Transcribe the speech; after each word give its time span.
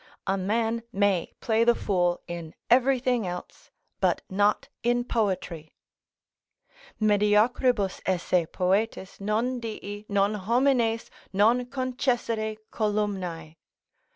A 0.25 0.35
man 0.35 0.81
may 0.91 1.31
play 1.41 1.63
the 1.63 1.75
fool 1.75 2.23
in 2.27 2.55
everything 2.71 3.27
else, 3.27 3.69
but 3.99 4.23
not 4.31 4.67
in 4.81 5.03
poetry; 5.03 5.75
"Mediocribus 6.99 8.01
esse 8.07 8.47
poetis 8.51 9.19
Non 9.21 9.59
dii, 9.61 10.07
non 10.09 10.33
homines, 10.33 11.11
non 11.31 11.63
concessere 11.67 12.57
columnae." 12.71 13.57